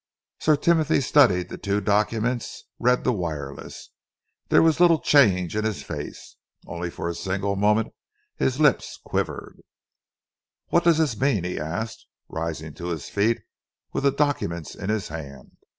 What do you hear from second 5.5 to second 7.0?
in his face. Only